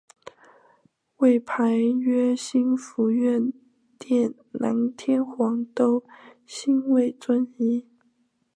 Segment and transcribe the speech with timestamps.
[1.17, 3.53] 位牌曰兴福院
[3.99, 6.03] 殿南天皇都
[6.43, 7.85] 心位尊仪。